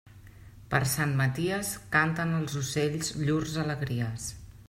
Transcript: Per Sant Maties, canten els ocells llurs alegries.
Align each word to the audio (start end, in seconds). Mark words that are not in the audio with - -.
Per 0.69 0.79
Sant 0.93 1.11
Maties, 1.19 1.69
canten 1.97 2.33
els 2.39 2.57
ocells 2.63 3.13
llurs 3.27 3.61
alegries. 3.67 4.27